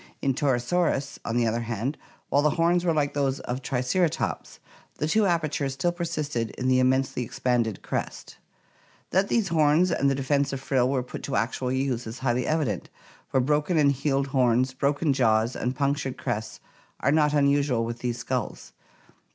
In 0.19 0.33
Torosaurus 0.33 1.19
(Fig. 1.19 1.21
166, 1.21 1.21
D), 1.21 1.21
on 1.29 1.35
the 1.37 1.45
other 1.45 1.61
hand, 1.61 1.97
while 2.29 2.41
the 2.41 2.55
horns 2.55 2.83
were 2.83 2.91
like 2.91 3.13
those 3.13 3.39
of 3.41 3.61
Triceratops^ 3.61 4.57
the 4.95 5.05
two 5.07 5.27
apertures 5.27 5.73
still 5.73 5.91
persisted 5.91 6.49
in 6.57 6.67
the 6.67 6.79
immensely 6.79 7.21
expanded 7.21 7.83
crest. 7.83 8.37
That 9.11 9.27
these 9.27 9.49
horns 9.49 9.91
and 9.91 10.09
the 10.09 10.15
defensive 10.15 10.59
frill 10.59 10.89
were 10.89 11.03
put 11.03 11.21
to 11.25 11.35
actual 11.35 11.71
use 11.71 12.07
is 12.07 12.17
highly 12.17 12.47
evident, 12.47 12.89
for 13.27 13.39
broken 13.39 13.77
and 13.77 13.91
healed 13.91 14.25
horns, 14.25 14.73
broken 14.73 15.13
jaws, 15.13 15.55
and 15.55 15.75
punctured 15.75 16.17
crests 16.17 16.59
are 17.01 17.11
not 17.11 17.33
unusual 17.35 17.85
with 17.85 17.99
these 17.99 18.17
skulls. 18.17 18.73